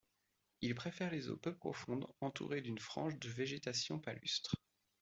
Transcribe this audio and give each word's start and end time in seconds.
Il 0.61 0.73
préfère 0.73 1.11
les 1.11 1.29
eaux 1.29 1.37
peu 1.37 1.53
profondes 1.53 2.07
entourées 2.21 2.61
d'une 2.61 2.79
frange 2.79 3.19
de 3.19 3.29
végétation 3.29 3.99
palustre. 3.99 4.55